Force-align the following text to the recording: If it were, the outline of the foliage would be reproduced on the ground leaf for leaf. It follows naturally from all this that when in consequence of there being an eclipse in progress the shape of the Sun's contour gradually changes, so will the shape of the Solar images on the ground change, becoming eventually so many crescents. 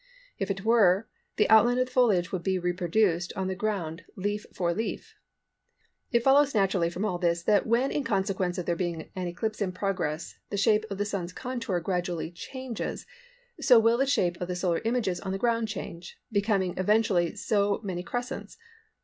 If 0.39 0.49
it 0.49 0.65
were, 0.65 1.07
the 1.35 1.47
outline 1.47 1.77
of 1.77 1.85
the 1.85 1.91
foliage 1.91 2.31
would 2.31 2.41
be 2.41 2.57
reproduced 2.57 3.31
on 3.35 3.45
the 3.47 3.53
ground 3.53 4.03
leaf 4.15 4.47
for 4.51 4.73
leaf. 4.73 5.13
It 6.11 6.23
follows 6.23 6.55
naturally 6.55 6.89
from 6.89 7.05
all 7.05 7.19
this 7.19 7.43
that 7.43 7.67
when 7.67 7.91
in 7.91 8.03
consequence 8.03 8.57
of 8.57 8.65
there 8.65 8.75
being 8.75 9.11
an 9.15 9.27
eclipse 9.27 9.61
in 9.61 9.71
progress 9.73 10.33
the 10.49 10.57
shape 10.57 10.85
of 10.89 10.97
the 10.97 11.05
Sun's 11.05 11.31
contour 11.33 11.79
gradually 11.81 12.31
changes, 12.31 13.05
so 13.59 13.77
will 13.77 13.99
the 13.99 14.07
shape 14.07 14.41
of 14.41 14.47
the 14.47 14.55
Solar 14.55 14.81
images 14.85 15.19
on 15.19 15.33
the 15.33 15.37
ground 15.37 15.67
change, 15.67 16.17
becoming 16.31 16.73
eventually 16.77 17.35
so 17.35 17.79
many 17.83 18.01
crescents. 18.01 18.57